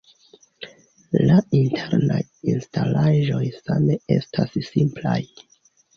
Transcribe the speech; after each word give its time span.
La 1.31 1.35
internaj 1.57 2.17
instalaĵoj 2.53 3.45
same 3.59 3.99
estas 4.17 4.57
simplaj. 4.71 5.19